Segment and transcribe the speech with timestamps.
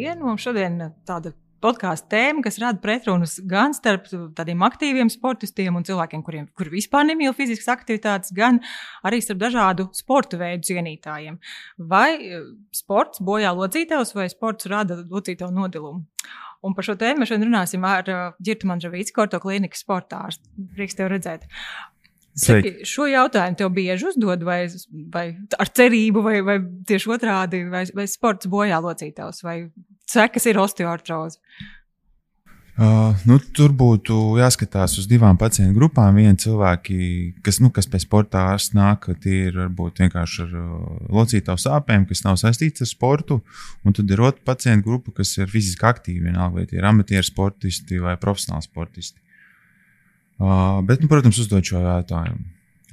[0.00, 0.22] Labdien!
[0.24, 6.22] Mums šodien tāda podkāstu tēma, kas rada pretrunas gan starp tādiem aktīviem sportistiem un cilvēkiem,
[6.24, 8.62] kuriem kur vispār nemīl fiziskas aktivitātes, gan
[9.04, 11.36] arī starp dažādu sporta veidu cienītājiem.
[11.92, 16.06] Vai eh, sports bojā locītājus, vai sports rada locītāju nodilumu?
[16.64, 20.40] Un par šo tēmu šodien runāsim ar uh, Girtu Mandžavīcu, Korto klīnikas sportārs.
[20.76, 21.44] Prieks tev redzēt.
[22.38, 24.62] Saki, šo jautājumu tev bieži uzdod, vai,
[25.12, 25.24] vai
[25.58, 26.56] ar cerību, vai, vai
[26.86, 29.56] tieši otrādi, vai, vai sports bojā locītājs, vai
[30.10, 31.40] sekas ir osteoartroze?
[32.80, 36.16] Uh, nu, tur būtu jāskatās uz divām pacientu grupām.
[36.16, 36.96] Viena cilvēki,
[37.44, 42.06] kas, nu, kas pēc sporta ārsta nāk, tie ir varbūt vienkārši ar uh, locītavu sāpēm,
[42.08, 43.42] kas nav saistīts ar sportu.
[43.84, 47.26] Un tad ir otra pacientu grupa, kas ir fiziski aktīvi, vienalga vai tie ir amatieru
[47.26, 49.20] sportisti vai profesionāli sportisti.
[50.40, 52.46] Uh, bet, nu, protams, uzdod šo jautājumu.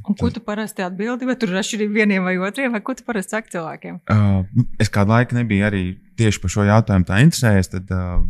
[0.08, 1.28] Un ko tu parasti atbildi?
[1.28, 4.00] Vai tur ir atšķirība vieniem vai otriem, vai ko tu parasti saki cilvēkiem?
[4.12, 5.82] Uh, es kādu laiku nebiju arī
[6.20, 7.72] tieši par šo jautājumu tā interesējies.
[7.74, 8.22] Tad, uh,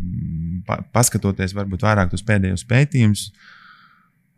[0.66, 3.28] pa, paskatoties varbūt vairāk uz pēdējos pētījumus,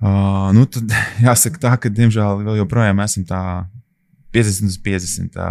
[0.04, 0.96] uh, nu, tad
[1.28, 3.44] jāsaka tā, ka diemžēl vēl joprojām esam tā
[4.36, 5.32] 50 uz 50.
[5.36, 5.50] Tā,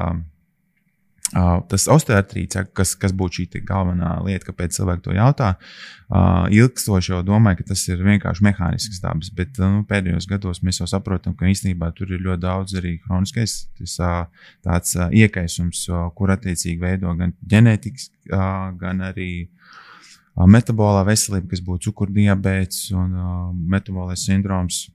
[1.28, 7.12] Uh, tas osteoartrīts, kas, kas būtu šī galvenā lieta, kāpēc cilvēki to jautā, uh, ilgstoši
[7.12, 11.34] jau domāju, ka tas ir vienkārši mehānisks dabas, bet nu, pēdējos gados mēs jau saprotam,
[11.36, 16.32] ka īstenībā tur ir ļoti daudz arī kroniskais tas, uh, tāds uh, iekaisums, uh, kur
[16.32, 23.34] attiecīgi veido gan ģenētikas, uh, gan arī uh, metabolā veselība, kas būtu cukurdiabēts un uh,
[23.52, 24.86] metabolais sindroms.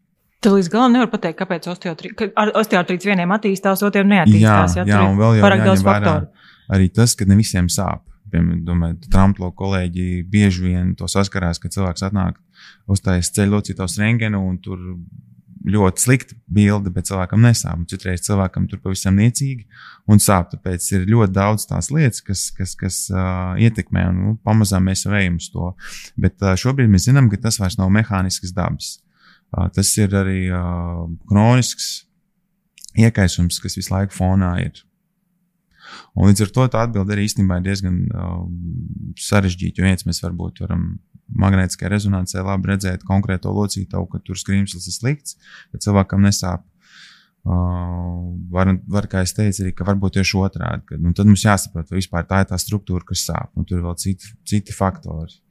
[0.44, 4.76] Tad līdz galam nevar pateikt, kāpēc osteoartrīts vieniem attīstās, otriem neattīstās.
[4.76, 6.32] Jā, jā, jā un vēl jau pārāk daudz faktoru.
[6.74, 8.04] Arī tas, ka ne visiem sāp.
[8.34, 12.40] Piemēram, Trumplo kolēģi bieži vien to saskarās, ka cilvēks atnāk
[12.90, 14.82] uzstājas ceļu locītājs rengenu un tur
[15.64, 17.86] ļoti slikta bilde, bet cilvēkam nesāp.
[17.88, 19.64] Citreiz cilvēkam tur pavisam niecīgi
[20.12, 20.50] un sāp.
[20.52, 25.06] Tāpēc ir ļoti daudz tās lietas, kas, kas, kas uh, ietekmē, un nu, pamazām mēs
[25.08, 25.72] ejam uz to.
[26.20, 28.98] Bet uh, šobrīd mēs zinām, ka tas vairs nav mehānisks dabas.
[29.54, 30.40] Tas ir arī
[31.30, 31.92] kronisks
[32.98, 34.82] iekaisums, kas visu laiku fonā ir.
[36.18, 38.44] Un līdz ar to tā atbilde arī īstenībā ir diezgan uh,
[39.20, 39.82] sarežģīta.
[39.82, 40.86] Jo viens mēs varbūt varam
[41.44, 45.38] magnētiskajā rezonansē labi redzēt konkrēto locītavu, ka tur skrīmslis ir slikts,
[45.74, 46.66] bet cilvēkam nesāp.
[47.44, 50.86] Uh, var, var, kā es teicu, arī, varbūt tieši otrādi.
[50.88, 53.52] Ka, nu, tad mums jāsaprot, vai vispār tā ir tā struktūra, kas sāp.
[53.60, 55.43] Un tur ir vēl citi, citi faktori.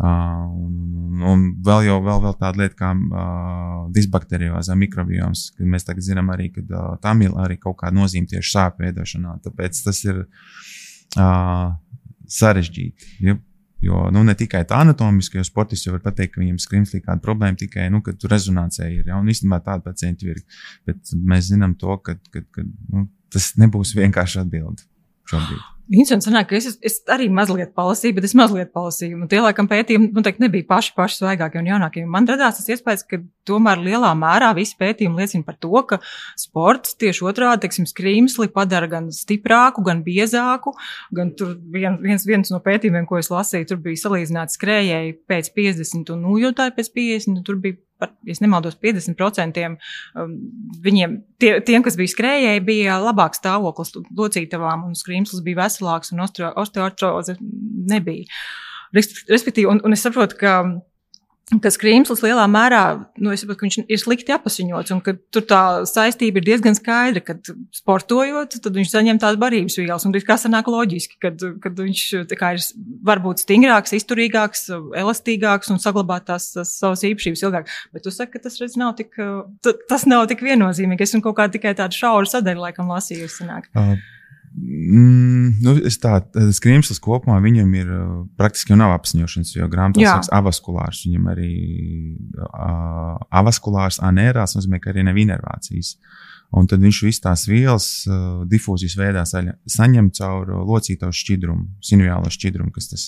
[0.00, 5.84] Uh, un, un vēl jau vēl, vēl tāda lieta kā uh, disbakteriozā mikrobioms, kad mēs
[5.84, 9.36] tagad zinām arī, ka uh, tam ir arī kaut kāda nozīme tieši sāpju veidošanā.
[9.44, 11.76] Tāpēc tas ir uh,
[12.40, 13.14] sarežģīti.
[13.26, 13.36] Ja?
[13.80, 17.22] Jo nu, ne tikai tā anatomiski, jo sportists jau var pateikt, ka viņam skrimslī kāda
[17.24, 19.06] problēma tikai, nu, tur rezonansē ir.
[19.08, 19.16] Ja?
[19.20, 20.42] Un īstenībā tādi pacienti ir.
[20.88, 24.84] Bet mēs zinām to, ka, ka, ka nu, tas nebūs vienkārši atbildi
[25.32, 25.62] šobrīd.
[25.90, 29.16] Interesanti, sanāk, es, es arī mazliet palasīju, bet es mazliet palasīju.
[29.24, 32.04] Un tie, laikam, pētījumi noteikti nebija paši, paši svaigākie un jaunākie.
[32.06, 33.18] Man radās tas iespējas, ka
[33.50, 35.98] tomēr lielā mērā visi pētījumi liecina par to, ka
[36.38, 40.76] sports tieši otrādi, teiksim, skrīmsli padara gan stiprāku, gan biezāku.
[41.16, 45.50] Gan tur vien, viens, viens no pētījumiem, ko es lasīju, tur bija salīdzināts skrējēji pēc
[45.58, 47.42] 50 un nūjotāji pēc 50.
[47.50, 50.34] Tur bija par, ja nemaldos, 50% um,
[50.84, 56.24] viņiem, tie, tiem, kas bija skrējēji, bija labāks stāvoklis locītavām un skrīmslis bija veselāks un
[56.24, 58.28] osteoartroze nebija.
[58.96, 60.54] Respektīvi, un, un es saprotu, ka
[61.58, 62.82] ka skrīmslis lielā mērā
[63.18, 67.22] nu, saprotu, ka viņš ir slikti apziņots, un ka tur tā saistība ir diezgan skaidra,
[67.26, 67.34] ka
[67.74, 70.06] sportojot, tad viņš saņem tās barības vielas.
[70.06, 72.04] Un tas sanāk loģiski, kad, kad viņš
[72.38, 72.62] kā, ir
[73.10, 74.68] varbūt stingrāks, izturīgāks,
[75.02, 77.74] elastīgāks un saglabāt tās, tās savas īpašības ilgāk.
[77.96, 79.18] Bet tu saki, ka tas redz, nav tik,
[79.90, 81.08] tas nav tik viennozīmīgi.
[81.08, 83.50] Es kaut kā tikai tādu šauru sadaļu laikam lasījusi.
[83.74, 83.98] Uh.
[84.60, 90.28] Mm, nu, es tādu skrimslis kopumā viņam ir uh, praktiski nav apziņošanas, jo grāmatā sauc
[90.36, 91.04] avaskulārs.
[91.06, 91.52] Viņam arī
[92.36, 95.94] uh, avaskulārs anērās nozīmē, ka arī nav inervācijas.
[96.58, 102.74] Un tad viņš visas tās vielas uh, difūzijas veidā saņem caur locītavu šķidrumu, sinuālo šķidrumu,
[102.74, 103.06] kas, tas,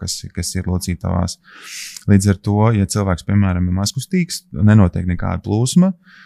[0.00, 1.40] kas, kas ir locītavās.
[2.08, 6.22] Līdz ar to, ja cilvēks, piemēram, ir mazkustīgs, nenotiek nekāda plūsma, uh,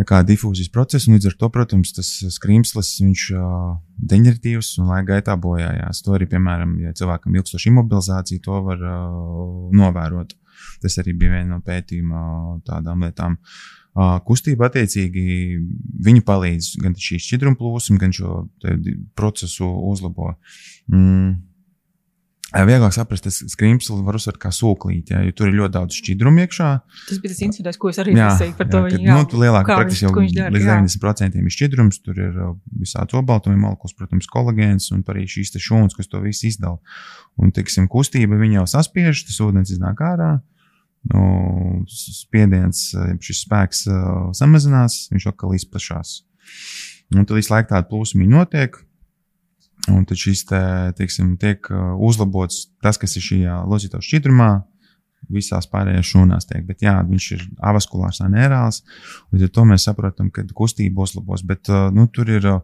[0.00, 1.12] nekāda difūzijas procesa.
[1.12, 3.26] Līdz ar to, protams, tas skrimslis viņš
[4.10, 6.02] deģeneratīvs un laika gaitā bojājās.
[6.06, 10.34] To arī, piemēram, ja cilvēkam ilgstoša imobilizācija, to var uh, novērot.
[10.82, 12.26] Tas arī bija viena no pētījuma
[12.66, 13.38] tādām lietām.
[13.94, 15.24] Uh, kustība attiecīgi
[16.02, 18.44] viņa palīdz gan šī šķidruma plūsma, gan šo
[19.14, 20.32] procesu uzlabo.
[20.90, 21.36] Mm.
[22.54, 26.44] Vieglāk saprast, tas skrimslis var uzsvērt kā sūklīt, ja, jo tur ir ļoti daudz šķidrumu
[26.44, 26.68] iekšā.
[27.08, 28.82] Tas bija tas incidents, ko es arī lasīju par to.
[28.92, 32.38] Jā, jā, nu, lielāka praktiski jau dara, līdz 90% ir šķidrums, tur ir
[32.78, 36.78] visādi obaltumi molekulas, protams, kolagēns un arī šīs šūnas, kas to visu izdala.
[37.42, 40.32] Un, teiksim, kustība viņa jau saspiež, tas ūdens iznāk ārā.
[41.10, 41.24] Nu,
[41.90, 42.86] spiediens,
[43.20, 46.22] šis spēks uh, samazinās, viņš atkal izplatās.
[47.12, 48.78] Un tad visu laiku tāda plūsma notiek.
[49.92, 50.60] Un tad šis te,
[50.96, 54.50] teiksim, tiek uh, uzlabots tas, kas ir šajā locītavas šķidrumā,
[55.32, 56.64] visās pārējās šūnās tiek.
[56.68, 58.82] Bet jā, viņš ir avaskulārs, nērāls.
[59.32, 61.44] Līdz ar to mēs saprotam, ka kustība uzlabos.
[61.44, 62.62] Bet uh, nu, tur ir uh,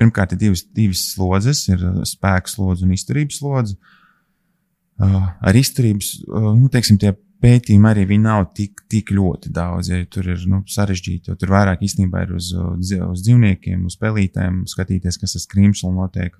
[0.00, 3.78] pirmkārt ir divas, divas slodzes, ir spēka slodze un izturības slodze.
[5.02, 7.10] Ar izturības, nu, teiksim, tie
[7.44, 9.90] pētījumi arī nav tik, tik ļoti daudz.
[9.92, 14.64] Ja tur ir nu, sarežģīti, jo tur vairāk īstenībā ir uz, uz dzīvniekiem, uz pelītēm,
[14.70, 16.34] skatīties, kas ar skrimslu notiek.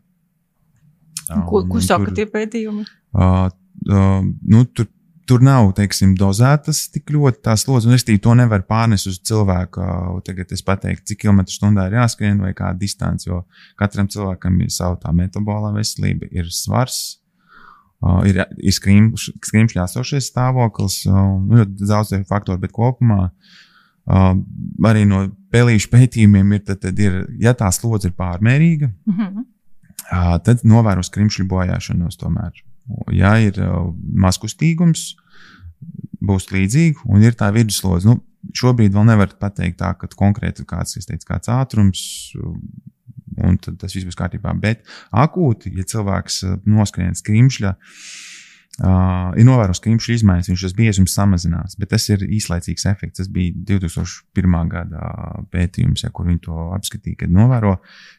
[1.48, 2.84] Ko, ko saka tur, tie pētījumi?
[3.16, 3.46] Uh,
[3.88, 4.20] uh,
[4.50, 4.90] nu, tur,
[5.28, 9.88] tur nav, teiksim, dozētas tik ļoti tās lodziņas, un es to nevaru pārnest uz cilvēku.
[10.26, 13.44] Tagad es pateiktu, cik kilometru stundā ir jāskrien vai kāda distance, jo
[13.80, 17.23] katram cilvēkam ir sava tā metabolā veselība, ir svars, Uh,
[18.28, 23.28] ir ir skrimšļā esošais stāvoklis, nu, ļoti daudz faktoru, bet kopumā
[24.84, 25.24] arī no
[25.54, 29.46] pelīšu pētījumiem ir, tad, tad ir, ja tā slodze ir pārmērīga, mm -hmm.
[30.44, 32.52] tad novēro skrimšļu bojāšanos tomēr.
[33.16, 33.56] Ja ir
[34.26, 35.14] mazkustīgums,
[36.20, 38.08] būs līdzīgi, un ir tā viduslodze.
[38.08, 38.20] Nu,
[38.52, 42.34] šobrīd vēl nevar pateikt tā, ka konkrēti kāds, teicu, kāds ātrums
[43.40, 44.54] un tas viss būs kārtībā.
[44.60, 47.74] Bet akūti, ja cilvēks uh, noskrien skrimšļa,
[48.74, 53.20] Uh, ir novērojams, ka imšu izmaiņas, viņš tas biezums samazinās, bet tas ir īslaicīgs efekts.
[53.20, 54.56] Tas bija 2001.
[54.72, 55.10] gada
[55.54, 57.76] pētījums, ja, kur viņi to apskatīja, kad novēro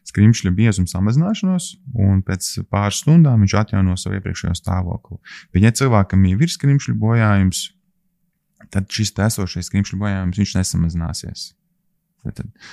[0.07, 1.67] skrimšļa biezumu samazināšanos,
[1.99, 5.19] un pēc pāris stundām viņš atjauno savu iepriekšējo stāvokli.
[5.51, 7.65] Bet, ja cilvēkam ir skrimšļa bojājums,
[8.71, 11.49] tad šis esošais skrimšļa bojājums nesamazināsies.
[12.23, 12.71] Tad, tad,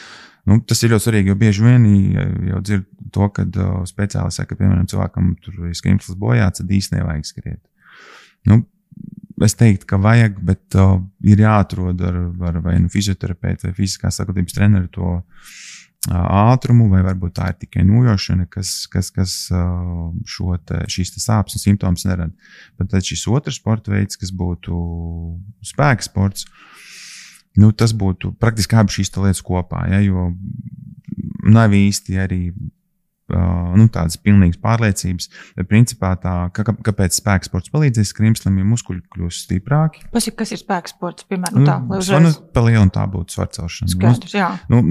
[0.49, 1.85] Nu, tas ir ļoti svarīgi, jo bieži vien
[2.49, 6.73] jau dzird to, ka uh, speciālisti saka, ka, piemēram, cilvēkam tur ir skrimslis bojāts, tad
[6.75, 7.61] īsti nevajag skriet.
[8.51, 8.65] Nu,
[9.47, 12.19] es teiktu, ka vajag, bet uh, ir jāatrod ar,
[12.49, 17.61] ar vai nu fizioterapeita vai fiziskās sakotības treneru to uh, ātrumu, vai varbūt tā ir
[17.63, 22.35] tikai nojošana, kas, kas, kas uh, šo te, šīs te sāpes un simptomus nerada.
[22.83, 24.83] Bet tad šis otrs sporta veids, kas būtu
[25.71, 26.83] spēka sports, uh,
[27.61, 30.31] Nu, tas būtu praktiski abas šīs lietas kopā, ja, jo
[31.53, 35.29] nav īsti arī uh, nu, tādas pilnīgas pārliecības.
[35.59, 40.07] Bet, principā, tā, ka, kāpēc spēka sports palīdzēs skrimslim, ja muskuļi kļūst stiprāki?
[40.15, 41.29] Pasaka, kas ir spēka sports?
[41.29, 42.41] Piemēram, nu, tā, nu, uzreiz...
[42.57, 43.93] palielina tā būtu svarcelšana.
[43.97, 44.55] Skaidrs, jā.
[44.73, 44.85] Nu,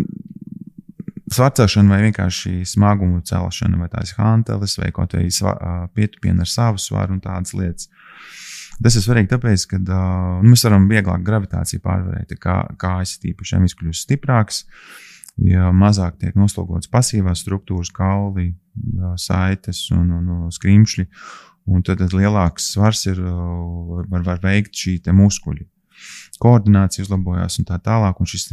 [1.31, 5.30] Svarcelšana vai vienkārši smagumu celšana, vai tās hantelis, vai kaut vai
[5.96, 7.88] pietupiena ar savu svaru un tādas lietas.
[7.88, 8.02] Uh,
[8.81, 13.56] Tas ir svarīgi, tāpēc, ka uh, nu, mēs varam vieglāk gravitāciju pārvarēt, kā kājas tīpaši,
[13.56, 14.63] ja viņš kļūst stiprāks.
[15.42, 18.51] Ja mazāk tiek noslogotas pasīvās struktūras, kauli,
[19.18, 21.06] saites un, un, un skrimšļi,
[21.72, 23.22] un tad, tad lielāks svars ir,
[24.12, 25.66] var, var veikt šī muskuļi
[26.42, 28.22] koordinācija uzlabojās un tā tālāk.
[28.22, 28.48] Un šis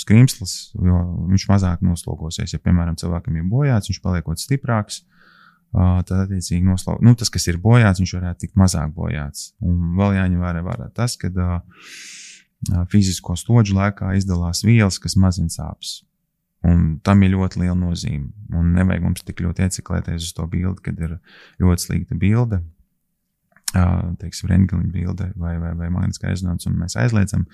[0.00, 1.00] skrimslis, jo
[1.30, 5.02] viņš mazāk noslogosies, ja, piemēram, cilvēkam ir bojāts, viņš paliekot stiprāks,
[5.72, 7.02] tad attiecīgi noslaukt.
[7.06, 9.52] Nu, tas, kas ir bojāts, viņš varētu tikt mazāk bojāts.
[9.62, 11.30] Un vēl jāņem vērā, vērā tas, ka
[12.90, 16.00] fizisko slodžu laikā izdalās vielas, kas mazina sāpes.
[16.66, 18.28] Un tam ir ļoti liela nozīme.
[18.52, 21.16] Un nevajag mums tik ļoti ieciklēties uz to bildi, kad ir
[21.62, 22.60] ļoti slikta bilde,
[23.70, 27.46] teiksim, rentgena bilde vai, vai, vai magnetiskā rezonance, un mēs aizliedzam.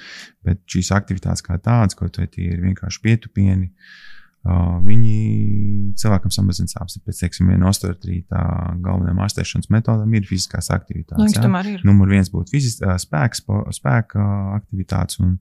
[0.46, 6.70] Bet šīs aktivitātes kā tādas, ko tie ir vienkārši pietupieni, uh, Uh, viņi cilvēkam samazina
[6.70, 7.00] sāpes.
[7.02, 8.42] Pēc teiksim, viena osteoartrīta
[8.84, 11.38] galvenajām ārstēšanas metodēm ir fiziskās aktivitātes.
[11.42, 13.42] Nu, Numur viens būtu fiziskā spēks,
[13.74, 15.38] spēka aktivitātes, un,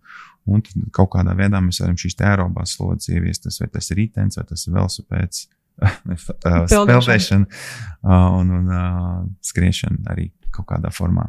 [0.50, 0.63] un
[0.95, 3.45] kaut kādā veidā mēs varam šīs aerobās slodzes ieviest.
[3.45, 5.45] Tas, vai tas ir rītens, vai tas ir velosipēds,
[6.74, 7.45] spēlēšana
[8.39, 11.27] un, un uh, skriešana arī kaut kādā formā.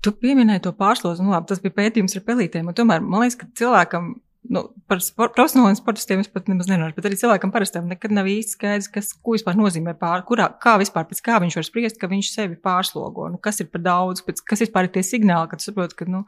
[0.00, 3.50] Tu pieminēji to pārslozu, nu labi, tas bija pētījums ar pelītēm, tomēr man liekas, ka
[3.60, 4.14] cilvēkam
[4.48, 8.28] nu, par spor, profesionāliem sportistiem es pat nemaz nenāšu, bet arī cilvēkam parastam nekad nav
[8.30, 11.98] īsti skaidrs, kas, ko vispār nozīmē pār, kurā, kā vispār, pēc kā viņš var spriest,
[12.00, 15.50] ka viņš sevi pārslogo, nu, kas ir par daudz, pēc, kas vispār ir tie signāli,
[15.52, 16.22] kad saprot, ka, nu,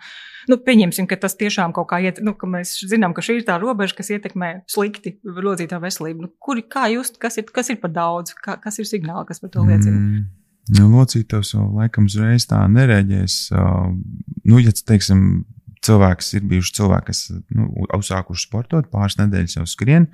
[0.52, 3.48] nu, pieņemsim, ka tas tiešām kaut kā iet, nu, ka mēs zinām, ka šī ir
[3.48, 6.28] tā robeža, kas ietekmē slikti lodzītā veselību.
[6.28, 9.40] Nu, kuri, kā just, kas ir, kas ir par daudz, kā, kas ir signāli, kas
[9.40, 9.96] par to liecina?
[9.96, 10.22] Mm.
[10.76, 13.38] Nu, locītājs jau laikam uzreiz tā nereaģēs.
[13.50, 13.88] Uh,
[14.46, 15.42] nu, ja, teiksim,
[15.86, 17.20] cilvēks ir bijuši cilvēki, kas
[17.54, 20.08] nu, uzsākuši sportot, pāris nedēļas jau skrien,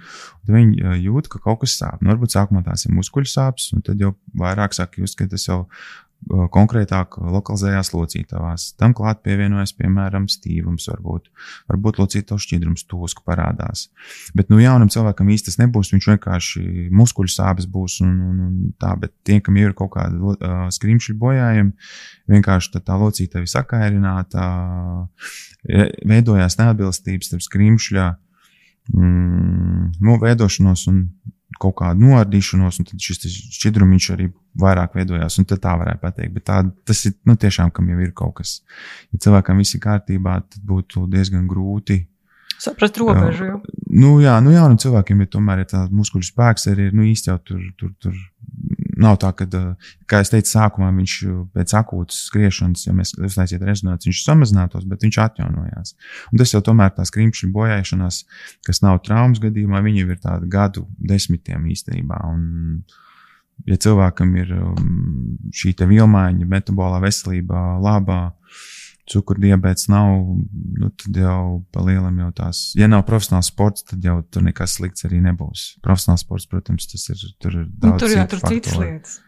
[0.47, 2.01] un viņi jūt, ka kaut kas sāp.
[2.01, 5.45] Nu, varbūt sākumā tās ir muskuļu sāpes, un tad jau vairāk sāk just, ka tas
[5.49, 5.65] jau
[6.27, 8.73] konkrētāk lokalizējās locītavās.
[8.79, 11.31] Tam klāt pievienojas, piemēram, stīvums, varbūt,
[11.71, 13.87] varbūt locītavas šķidrums tūsku parādās.
[14.37, 18.75] Bet, nu, jaunam cilvēkam īsti tas nebūs, viņš vienkārši muskuļu sāpes būs un, un, un
[18.83, 21.91] tā, bet tiem, kam ir kaut kāda uh, skrimšļu bojājumi,
[22.35, 24.49] vienkārši tā locītava ir sakairināta,
[26.09, 28.07] veidojās neatbilstības starp skrimšļa
[28.95, 31.03] mm, nu, veidošanos un
[31.57, 33.25] kaut kādu noardīšanos, un tad šis
[33.57, 34.29] šķidrumiņš arī
[34.61, 35.39] vairāk veidojās.
[35.49, 38.59] Tā varētu pateikt, bet tā, tas ir nu, tiešām, kam jau ir kaut kas.
[39.15, 42.03] Ja cilvēkam viss ir kārtībā, tad būtu diezgan grūti.
[42.59, 43.47] Saprast robežu.
[43.47, 43.59] Jau.
[43.87, 47.07] Nu, jā, nu, jā, nu, cilvēkiem ir tomēr ja tāds muskuļu spēks arī ir nu,
[47.07, 48.17] īsti jau tur, tur, tur
[48.99, 49.47] nav tā, ka,
[50.11, 51.17] kā es teicu, sākumā viņš
[51.57, 55.95] pēc akūtas skriešanas, ja mēs uztaisītu rezonanci, viņš samazinātos, bet viņš atjaunojās.
[56.33, 58.23] Un tas jau tomēr tās krimšļu bojāšanās,
[58.67, 62.21] kas nav traumas gadījumā, viņi jau ir tādi gadu desmitiem īstenībā.
[62.33, 62.83] Un,
[63.69, 64.91] ja cilvēkam ir um,
[65.55, 68.23] šī vilmaiņa, metabolā veselība labā,
[69.13, 70.17] cukurdiabēts nav,
[70.79, 71.43] nu, tad jau
[71.75, 75.69] pa lielam jau tās, ja nav profesionāls sports, tad jau tur nekas slikts arī nebūs.
[75.85, 77.93] Profesionāls sports, protams, tas ir, tur ir daudz.
[77.93, 79.23] Nu, tur jau tur citas lietas.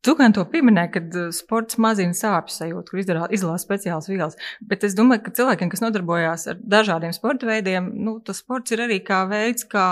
[0.00, 3.00] Tu gan to pieminēji, ka uh, sports mazina sāpju sajūtu, kur
[3.36, 4.38] izlaiž speciāls vielas.
[4.64, 8.86] Bet es domāju, ka cilvēkiem, kas nodarbojās ar dažādiem sporta veidiem, nu, tas sports ir
[8.86, 9.84] arī kā veids, kā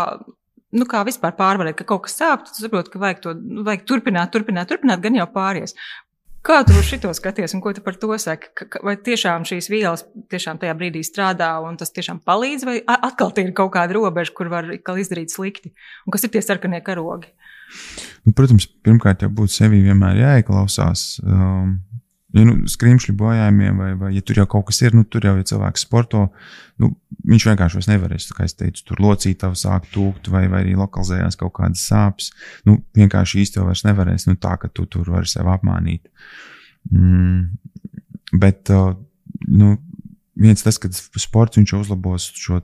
[0.73, 3.85] nu, kā vispār pārvarēt, ka kaut kas sāp, tad saproti, ka vajag to nu, vajag
[3.89, 5.77] turpināt, turpināt, turpināt, gan jau pāries.
[6.47, 8.53] Kā tu šo skaties un ko tu par to saki?
[8.85, 13.53] Vai tiešām šīs vielas tiešām tajā brīdī strādā un tas tiešām palīdz, vai atkal ir
[13.57, 15.75] kaut kāda robeža, kur var izdarīt slikti?
[16.07, 17.33] Un kas ir tie sarkanie karogi?
[18.25, 21.19] Nu, protams, pirmkārt, jau būtu sevi vienmēr jāieklausās.
[21.27, 21.81] Um,
[22.39, 25.35] ja nu, skrimšļu bojājumiem, vai, vai ja tur jau kaut kas ir, nu, tur jau
[25.37, 26.27] ir ja cilvēks sporto,
[26.83, 26.93] nu,
[27.29, 31.39] viņš vienkārši vairs nevarēs, kā es teicu, tur locītavu sākt tūkt, vai, vai arī lokalizējās
[31.41, 32.31] kaut kādas sāpes.
[32.69, 36.09] Nu, vienkārši īsti jau vairs nevarēs, nu, tā, ka tu tur vari sev apmānīt.
[36.93, 37.59] Mm,
[38.41, 38.95] bet, uh,
[39.51, 39.77] nu,
[40.39, 42.61] viens tas, ka sports uzlabos šo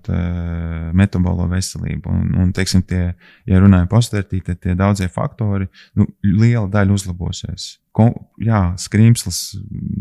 [0.94, 2.10] metabolo veselību.
[2.10, 3.14] Un, un teiksim, tie,
[3.50, 7.66] ja runājam par postertī, tad tie daudzie faktori, nu, liela daļa uzlabosies.
[7.94, 8.08] Ko,
[8.42, 9.40] jā, skrīmslis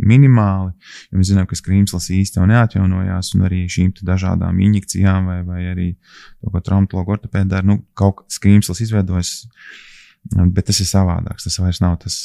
[0.09, 0.73] minimāli,
[1.11, 5.61] jo mēs zinām, ka skrīmslis īsti jau neatjaunojās, un arī šīm dažādām injekcijām vai, vai
[5.69, 9.35] arī to, ko traumatologu ortopēdā nu, kaut kā skrīmslis izveidojas,
[10.33, 11.45] bet tas ir savādāks.
[11.45, 12.17] Tas vairs nav tas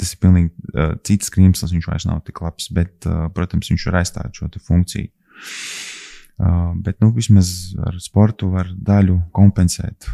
[0.00, 3.88] tas ir pilnīgi uh, cits krimsls, viņš vairs nav tik labs, bet, uh, protams, viņš
[3.90, 5.10] var aizstāt šo funkciju.
[6.38, 10.06] Uh, bet, nu, vismaz ar sportu var daļu kompensēt.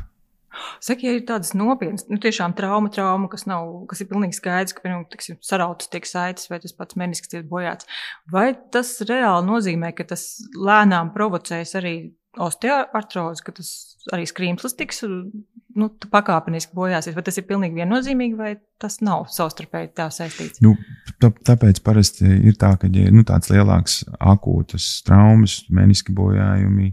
[0.83, 4.75] Saki, ja ir tādas nopietnas, nu, tiešām trauma, trauma, kas, nav, kas ir pilnīgi skaidrs,
[4.77, 7.89] ka, piemēram, tiksim, sarautas tiek saites vai tas pats menisks ir bojāts,
[8.31, 11.97] vai tas reāli nozīmē, ka tas lēnām provocēs arī
[12.41, 13.71] osteoartrozi, ka tas
[14.13, 17.15] arī skrīmslis tiks nu, pakāpeniski bojāsies.
[17.17, 20.63] Vai tas ir pilnīgi viennozīmīgi, vai tas nav savstarpēji tā saistīts?
[20.65, 20.75] Nu,
[21.23, 26.93] tā, tāpēc parasti ir tā, ka ja nu, tāds lielāks akūtas traumas, meniski bojājumi.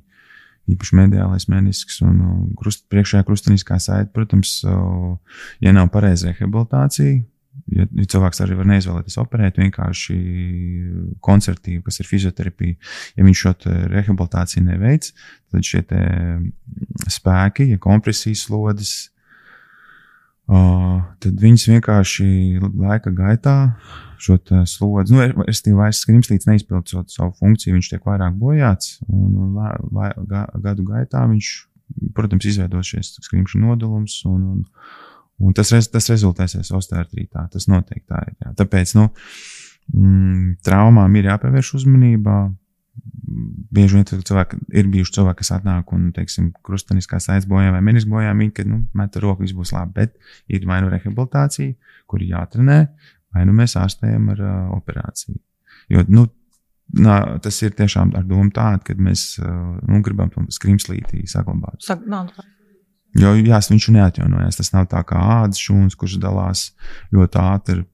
[0.72, 7.18] Īpaši mediālais menisks un krust, priekšējā krustveida saite, protams, ja nav pareiza rehabilitācija,
[7.70, 10.18] Ja, ja cilvēks arī var neizvēlēties operēt, vienkārši
[11.24, 12.78] koncertīvu, kas ir fizioterapija,
[13.18, 13.54] ja viņš šo
[13.92, 15.12] rehabilitāciju neveic,
[15.52, 15.84] tad šie
[17.12, 18.94] spēki, ja kompresijas slodzes,
[20.50, 22.28] uh, tad viņas vienkārši
[22.62, 23.58] laika gaitā
[24.22, 24.38] šo
[24.70, 29.74] slodzi, nu, es tev vairs skrimslīts neizpildot savu funkciju, viņš tiek vairāk bojāts, un la,
[29.94, 30.12] la,
[30.62, 31.54] gadu gaitā viņš,
[32.18, 34.62] protams, izveidos šīs skrimšu nodalums un, un
[35.42, 37.48] Un tas, tas rezultēsies osteoartrītā.
[37.54, 38.34] Tas noteikti tā ir.
[38.44, 38.56] Jā.
[38.62, 39.08] Tāpēc nu,
[39.94, 42.42] mm, traumām ir jāpievērš uzmanība.
[43.72, 48.12] Bieži vien cilvēki ir bijuši cilvēki, kas atnāk un, teiksim, krustveida saites bojā vai meniskā
[48.12, 49.96] bojā, viņi, ka, nu, meta roku, viss būs labi.
[50.02, 51.74] Bet ir vai nu rehabilitācija,
[52.12, 52.82] kur jātrenē,
[53.34, 55.40] vai nu mēs ārstējam ar uh, operāciju.
[55.92, 56.28] Jo, nu,
[57.00, 59.48] nā, tas ir tiešām ar domu tādu, ka mēs uh,
[59.88, 61.80] nu, gribam to skrimslītī saglabāt.
[61.88, 62.34] Sak, nav,
[63.20, 64.60] Jo jās, viņš neatjaunojas.
[64.62, 66.70] Tas nav tā kā ādas šūns, kurš dalās
[67.16, 67.86] ļoti ātri.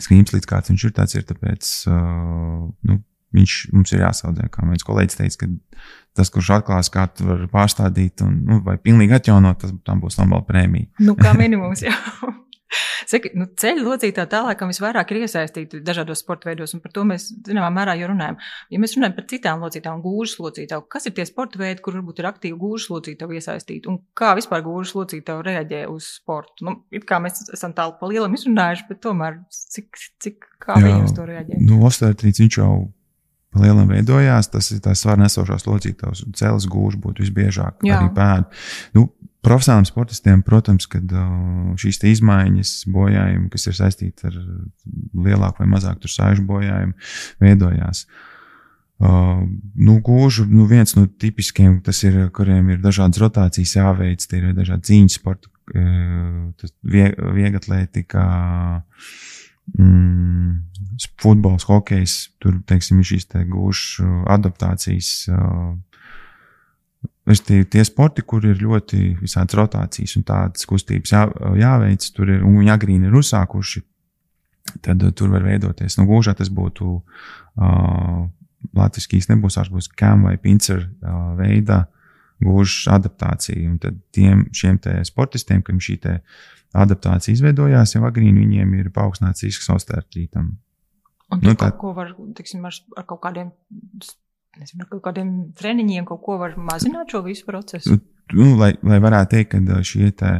[0.00, 3.00] Skrīms līdz kāds viņš ir tāds, ir tāpēc uh, nu,
[3.36, 4.48] viņš mums ir jāsaudzē.
[4.54, 5.80] Kā viens kolēģis teica, ka
[6.16, 10.20] tas, kurš atklās, kā tu vari pārstādīt un, nu, vai pilnīgi atjaunot, tas tam būs
[10.22, 10.90] Nobel prēmija.
[11.02, 11.96] Nu, kā minimums, jā.
[13.10, 17.30] Saki, nu, ceļu locītā tālākam visvairāk ir iesaistīti dažādos sporta veidos, un par to mēs
[17.46, 18.38] zināmā mērā jau runājam.
[18.70, 22.22] Ja mēs runājam par citām locītām, gūžas locītāju, kas ir tie sporta veidi, kur varbūt
[22.22, 26.68] ir aktīvi gūžas locītāju iesaistīti, un kā vispār gūžas locītāju reaģē uz sportu?
[26.68, 29.90] Nu, it kā mēs esam tālu pa lielam izrunājuši, bet tomēr cik,
[30.22, 31.60] cik kā Jā, viņi uz to reaģē?
[31.66, 32.72] Nu, Osteoartrīts viņš jau
[33.50, 37.98] pa lielam veidojās, tas ir tās svarnesošās locītājs, un cēlas gūžas būtu visbiežāk, Jā.
[37.98, 38.60] arī pēdu.
[38.94, 39.08] Nu,
[39.44, 44.36] profesionāliem sportistiem, protams, kad uh, šīs izmaiņas, bojājumi, kas ir saistīti ar
[45.26, 46.96] lielāku vai mazāku sāļu bojājumu,
[47.42, 48.04] veidojās.
[49.00, 49.46] Uh,
[49.80, 54.50] nu, gūžu, nu, viens no tipiskiem, tas ir, kuriem ir dažādas rotācijas jāveic, tie ir
[54.58, 57.06] dažādi cīņas sporta, uh, vie,
[57.40, 58.24] vieglatlētika,
[59.78, 65.14] mm, futbols, hokejs, tur, teiksim, ir šīs te gūžu adaptācijas.
[65.32, 65.78] Uh,
[67.30, 71.22] Respektīvi, tie sporti, kur ir ļoti visādas rotācijas un tādas kustības jā,
[71.60, 73.84] jāveic, tur ir un agrīni ir uzsākuši,
[74.82, 75.98] tad uh, tur var veidoties.
[75.98, 78.24] Nu, gūžā tas būtu uh,
[78.76, 81.84] latviešu īstenībā nebūs, tās būs cam vai pincer uh, veida
[82.42, 83.60] gūža adaptācija.
[83.68, 86.00] Un tad tiem šiem sportistiem, kam šī
[86.74, 90.52] adaptācija izveidojās, jau agrīni viņiem ir paaugstināts risks osteoartrītam.
[91.30, 93.52] Un nu, tā, ko var, tiksim, ar, ar kaut kādiem
[94.60, 97.96] nezinu, kaut kādiem treniņiem kaut ko var mazināt šo visu procesu?
[97.96, 98.00] Nu,
[98.38, 100.36] nu lai, lai varētu teikt, ka šie te,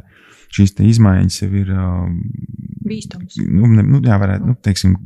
[0.54, 1.74] šīs te izmaiņas jau ir
[2.86, 3.40] bīstamas.
[3.46, 4.96] Nu, nu, jā, varētu, nu, teiksim,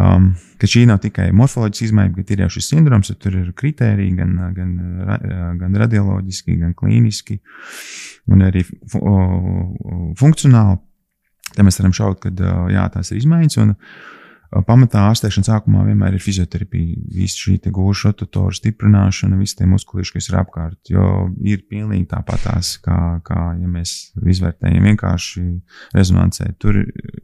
[0.00, 4.16] um, ka šī nav tikai morfoloģiska izmaiņa, bet ir jau šis sindroms, tur ir kriteriji
[4.18, 4.72] gan, gan,
[5.60, 7.40] gan radioloģiski, gan klīniski,
[8.32, 9.02] un arī fu
[10.20, 10.80] funkcionāli.
[11.52, 12.30] Te mēs varam šaut, ka
[12.72, 13.58] jā, tās ir izmaiņas.
[13.60, 14.12] Un, uh,
[14.66, 20.28] pamatā ārstēšanas sākumā vienmēr ir fizioterapija, visa šī gūža rotatoru stiprināšana, visi tie muskulīši, kas
[20.28, 20.78] ir apkārt.
[20.92, 21.06] Jo
[21.40, 25.44] ir pilnīgi tāpatās, kā, kā ja mēs izvērtējam vienkārši
[25.96, 26.50] rezonancē.
[26.60, 26.82] Tur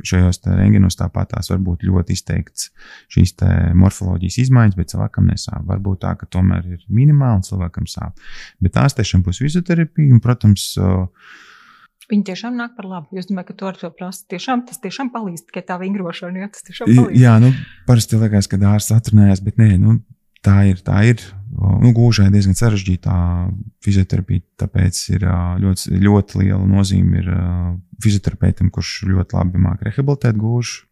[0.09, 2.71] šajos rengenos tāpatās var būt ļoti izteikts
[3.13, 3.37] šīs
[3.77, 5.67] morfoloģijas izmaiņas, bet cilvēkam nesāp.
[5.69, 8.17] Varbūt tā, ka tomēr ir minimāli cilvēkam sāp.
[8.65, 10.71] Bet ārstēšana būs fizioterapija un, protams,
[12.09, 13.19] Viņi tiešām nāk par labu.
[13.19, 14.23] Jūs domājat, ka to ar to prasa.
[14.33, 16.41] Tiešām, tas tiešām palīdz tikai tā vingrošana.
[16.41, 17.21] Jā, tas tiešām palīdz.
[17.21, 17.50] Jā, nu,
[17.88, 19.99] parasti liekas, ka ārsts atrunājas, bet nē, nu,
[20.45, 20.81] tā ir.
[20.87, 21.21] Tā ir.
[21.59, 23.12] Nu, gūžai diezgan sarežģīta
[23.85, 25.25] fizioterapija, tāpēc ir
[25.65, 27.31] ļoti, ļoti liela nozīme ir
[28.05, 30.87] fizioterapeitam, kurš ļoti labi māca rehabilitēt gūžu.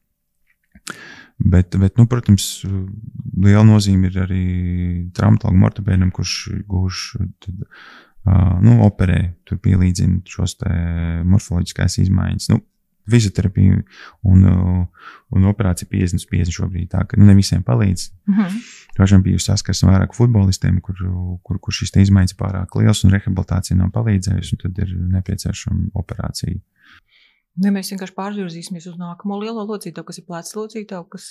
[1.37, 2.64] Bet, bet nu, protams,
[3.37, 4.44] liela nozīme ir arī
[5.16, 6.37] traumatologam, ortopēdam, kurš
[6.68, 7.02] gūž
[8.62, 10.56] nu, operē, tur pielīdzina šos
[11.26, 12.48] morfoloģiskās izmaiņas.
[12.54, 12.62] Nu,
[13.06, 13.76] Fizioterapija
[14.26, 14.46] un,
[15.30, 16.88] un operācija 50 uz 50 šobrīd.
[16.90, 18.08] Tā ka nu, ne visiem palīdz.
[18.26, 18.64] Mm -hmm.
[18.98, 20.96] Dažiem bija saskarsme vairāk futbolistiem, kur,
[21.42, 26.58] kur, kur šīs izmaiņas pārāk lielas un rehabilitācija nav palīdzējusi, tad ir nepieciešama operācija.
[27.64, 31.29] Ja mēs vienkārši pārvirzīsimies uz nākamo lielo locītavu, kas ir plecs locītavu, kas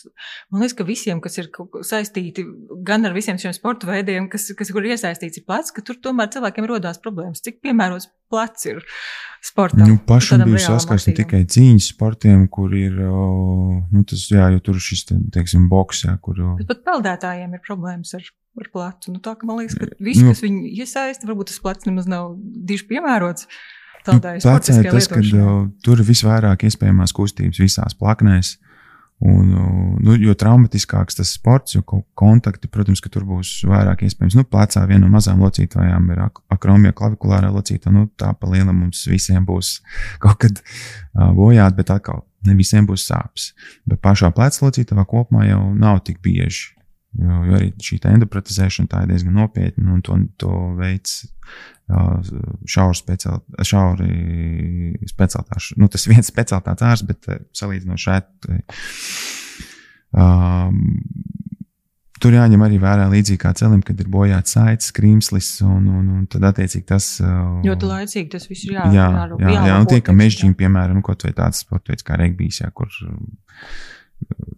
[0.50, 1.50] man liekas, ka visiem, kas ir
[1.86, 2.46] saistīti
[2.88, 6.32] gan ar visiem šiem sporta veidiem, kas, kas kur iesaistīts ir plecs, ka tur tomēr
[6.34, 7.44] cilvēkiem rodās problēmas.
[7.46, 8.82] Cik piemērots plecs ir
[9.46, 9.86] sportam?
[9.86, 14.82] Nu, pašam bija saskars ne tikai cīņas sportiem, kur ir, nu, tas, jā, jo tur
[14.82, 16.42] šis, teiksim, boks, jā, kur.
[16.58, 19.14] Bet pat peldētājiem ir problēmas ar ar plecu.
[19.14, 22.36] Nu, tā man liekas, ka viss, nu, kas viņu iesaista, varbūt tas plecs nemaz nav
[22.40, 23.50] diži piemērots.
[24.06, 28.56] Tādai nu, tas, ka uh, tur ir visvairāk iespējamās kustības visās plaknēs.
[29.24, 29.48] Un,
[30.04, 34.36] nu, jo traumatiskāks tas sports, jo kontakti, protams, ka tur būs vairāk iespējams.
[34.36, 37.94] Nu, plecā viena no mazām locītājām ir ak akromija klavikulārā locīta.
[37.96, 39.78] Nu, tā pa lielam mums visiem būs
[40.24, 43.54] kaut kad uh, bojāt, bet atkal ne visiem būs sāpes.
[43.88, 46.74] Bet pašā pleca locītavā kopumā jau nav tik bieži.
[47.16, 51.22] Jo, jo arī šī endopratizēšana tā ir diezgan nopietna, un to, to veids
[51.86, 54.10] šauri speciāli, šauri
[55.10, 55.80] speciālitāšu.
[55.82, 58.52] Nu, tas viens speciālitātes ārsts, bet salīdzinoši šeit.
[60.16, 60.82] Um,
[62.26, 66.22] Tur jāņem arī vērā līdzīgi kā celim, kad ir bojāts saites, krīmslis, un, un, un
[66.32, 67.10] tad attiecīgi tas.
[67.20, 71.04] Ļoti laicīgi tas viss ir jā, jā, jā, jā, jā, un tie, ka mežģīni, piemēram,
[71.06, 72.88] kaut vai tāds sports veids kā regbijs, jā, kur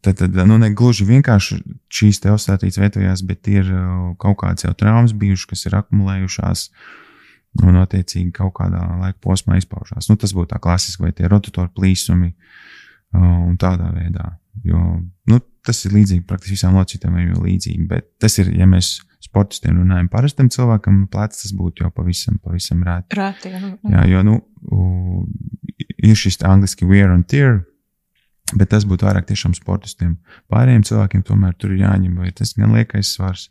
[0.05, 1.57] Tad, tad nu, ne gluži vienkārši
[1.91, 6.67] šīs te uzstātītas vietojās, bet ir uh, kaut kādas jau traumas bijušas, kas ir akumulējušās.
[7.65, 10.09] Un, attiecīgi, kaut kādā laika posmā izpaužās.
[10.11, 14.31] Nu, tas būtu tā klasiski, vai tie rotatori plīsumi uh, un tādā veidā.
[14.65, 14.81] Jo,
[15.29, 17.85] nu, tas ir līdzīgi praktiski visām locītām, jau līdzīgi.
[17.89, 22.83] Bet tas ir, ja mēs sportistiem runājam, parastam cilvēkam, plecs tas būtu jau pavisam, pavisam
[22.85, 23.17] rēti.
[23.17, 23.71] Rēti, jā.
[23.95, 24.37] jā, jo, nu,
[25.97, 27.63] ir šis angliski wear and tear
[28.55, 30.13] Bet tas būtu vairāk tiešām sportistiem.
[30.47, 33.49] Pārējiem cilvēkiem tomēr tur ir jāņem vērā tas gan liekais svars,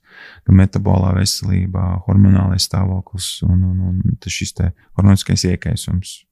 [0.49, 4.55] gan metabolā veselība, hormonālais stāvoklis un, un, un šis
[4.97, 6.23] hormoniskais iekaisums.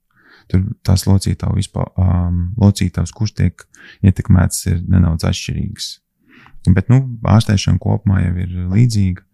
[0.49, 3.67] Tur tās locītavas, um, locītavas kurš tiek
[4.05, 5.91] ietekmētas, ir nedaudz atšķirīgas.
[6.73, 9.25] Bet nu, ārstēšana kopumā jau ir līdzīga.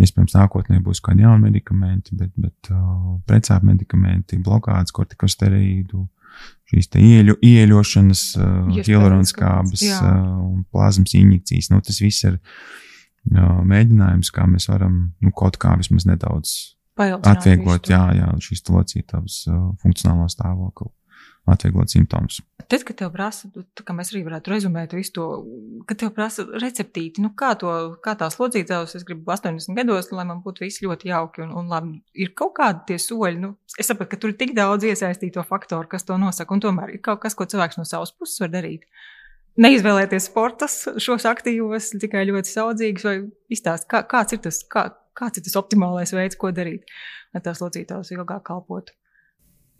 [0.00, 6.21] Iespējams, nākotnē būs kādi jauni medikamenti, bet, bet uh, precāpju medikamenti, blokādes, kortikosteroīdu, uh,
[6.72, 10.06] šīs ieļu, ieļošanas, uh, hialuroniskābes uh,
[10.46, 11.70] un plazmas injekcijas.
[11.72, 17.88] Nu, tas viss ir uh, mēģinājums, kā mēs varam nu, kaut kā vismaz nedaudz atvieglot,
[17.88, 19.36] jā, jā, šīs locītavas
[19.80, 20.90] funkcionālo stāvokli,
[21.50, 22.40] atvieglot simptomus.
[22.70, 25.24] Tad, kad tev prasa, tā kā mēs arī varētu rezumēt visu to,
[25.88, 27.72] kad tev prasa receptīti, nu kā, to,
[28.04, 31.72] kā tās locītavas, es gribu 80 gados, lai man būtu viss ļoti jauki un, un
[31.72, 35.44] labi, ir kaut kādi tie soļi, nu, es saprotu, ka tur ir tik daudz iesaistīto
[35.48, 38.54] faktoru, kas to nosaka, un tomēr ir kaut kas, ko cilvēks no savas puses var
[38.54, 38.86] darīt.
[39.60, 43.16] Neizvēlēties sportus, šos aktīvos, tikai ļoti saudzīgus, vai
[43.52, 44.86] izstāst, kā, kāds ir tas, kā,
[45.18, 46.86] kāds ir tas optimālais veids, ko darīt,
[47.34, 48.94] lai tās locītājs ilgāk kalpotu?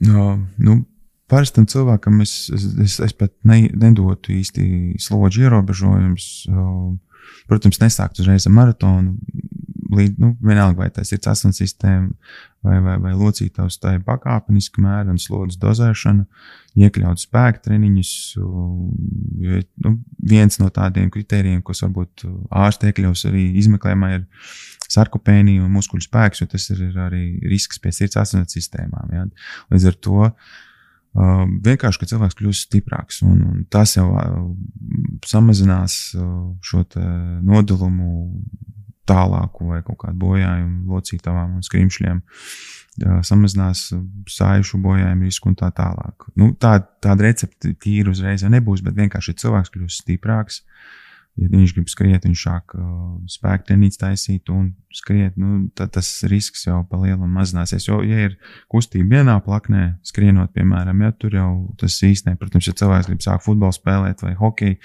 [0.04, 0.82] No, nu,
[1.32, 6.28] parastam cilvēkam es, es, es, es pat ne, nedotu īsti slodzi ierobežojumus.
[7.48, 9.16] Protams, nesākt uzreiz ar maratonu.
[9.92, 12.14] Līdz, nu, vienalga, vai tas ir asins sistēma
[12.64, 16.24] vai, vai, vai locītājs, tā ir pakāpeniski mēra un slodzes dozēšana,
[16.80, 18.12] iekļaut spēku treniņus.
[18.38, 19.94] Jo, nu,
[20.32, 22.24] viens no tādiem kritērijiem, kas varbūt
[22.62, 24.26] ārsti iekļaus arī izmeklējumā, ir
[24.92, 29.12] sarkopēnija un muskuļu spēks, jo tas ir arī risks pie sirds asins sistēmām.
[29.12, 29.26] Ja?
[29.72, 30.28] Līdz ar to
[31.16, 34.36] uh, vienkārši, ka cilvēks kļūst stiprāks un, un tas jau uh,
[35.28, 36.28] samazinās uh,
[36.64, 36.84] šo
[37.42, 38.42] nodalumu
[39.08, 42.20] tālāku vai kaut kādu bojājumu locītavām un skrimšļiem.
[43.26, 43.86] Samazinās
[44.30, 46.28] sāļu bojājumu risku un tā tālāk.
[46.38, 51.01] Nu, tā, tāda recepte tīra uzreiz nebūs, bet vienkārši cilvēks kļūst stiprāks, uh,
[51.40, 52.84] ja viņš grib skriet, viņš sāk uh,
[53.30, 57.86] spēku treniņus taisīt un skriet, nu, tad tas risks jau pa lielu mazināsies.
[57.88, 58.36] Jo, ja ir
[58.72, 63.46] kustība vienā plaknē, skrienot, piemēram, ja tur jau tas īstenībā, protams, ja cilvēks grib sākt
[63.46, 64.80] futbolu spēlēt vai hokeju,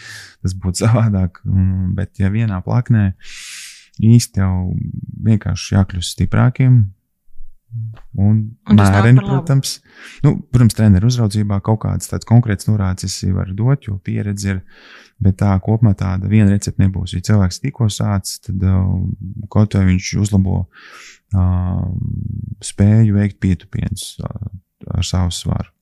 [0.46, 1.42] tas būtu savādāk.
[1.98, 3.10] Bet, ja vienā plaknē
[4.04, 4.54] īsti jau
[5.28, 6.86] vienkārši jākļūst stiprākiem,
[8.18, 8.38] Un,
[8.70, 9.74] un mēreni, protams,
[10.24, 14.62] nu, protams, treneru uzraudzībā kaut kādas tādas konkrētas norādes es varu dot, jo pieredze ir,
[15.22, 17.14] bet tā kopumā tāda viena recepte nebūs.
[17.14, 18.88] Ja cilvēks tikko sācis, tad uh,
[19.54, 21.84] kaut vai viņš uzlabo uh,
[22.66, 24.48] spēju veikt pietupienus uh,
[24.96, 25.74] ar savu svaru.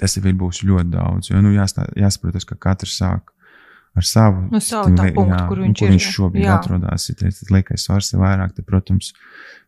[0.00, 3.30] Tas jau būs ļoti daudz, jo nu, jāstā, jāsaprot, ka katrs sāk
[3.94, 6.56] ar savu, nu, savu tā, punktu, jā, kur viņš, kur viņš šobrīd jā.
[6.58, 7.06] atrodas.
[7.12, 9.12] Ja tas liekais svars ir vairāk, tad, protams,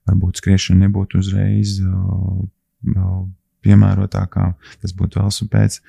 [0.07, 1.79] varbūt skriešana nebūtu uzreiz
[3.67, 4.51] piemērotākā,
[4.83, 5.81] tas būtu velosipēds.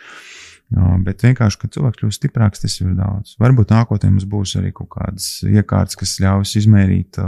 [1.05, 3.37] Bet vienkārši, kad cilvēks kļūst stiprāks, tas ir daudz.
[3.39, 7.21] Varbūt nākotnē mums būs arī kaut kādas iekārtas, kas ļaus izmērīt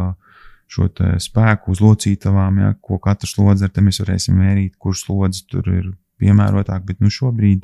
[0.69, 0.89] šo
[1.23, 5.69] spēku uz locītavām, ja, ko katrs slodzi ar, tad mēs varēsim mērīt, kurš slodzi tur
[5.71, 5.87] ir
[6.21, 6.83] piemērotāk.
[6.85, 7.63] Bet nu, šobrīd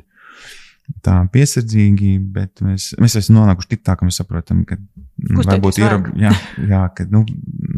[1.04, 5.80] tā piesardzīgi, bet mēs, mēs esam nonākuši tik tā, ka mēs saprotam, ka nu, varbūt
[5.82, 6.32] ir, jā,
[6.70, 7.24] jā, ka nu,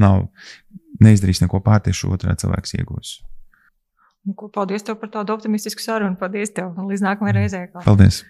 [0.00, 0.28] nav,
[1.04, 3.14] neizdarīs neko pārtiešu, otrā cilvēks iegūs.
[4.28, 6.18] Nu, ko, paldies tev par tādu optimistisku sarunu.
[6.20, 6.74] Paldies tev.
[6.76, 7.38] Līdz nākamajai mm.
[7.38, 7.84] reizei.
[7.86, 8.24] Paldies.